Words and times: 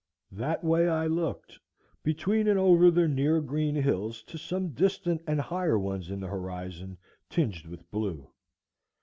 That 0.31 0.63
way 0.63 0.87
I 0.87 1.05
looked 1.05 1.59
between 2.01 2.47
and 2.47 2.57
over 2.57 2.89
the 2.89 3.07
near 3.07 3.39
green 3.39 3.75
hills 3.75 4.23
to 4.23 4.37
some 4.39 4.69
distant 4.69 5.21
and 5.27 5.39
higher 5.39 5.77
ones 5.77 6.09
in 6.09 6.19
the 6.21 6.27
horizon, 6.27 6.97
tinged 7.29 7.67
with 7.67 7.87
blue. 7.91 8.27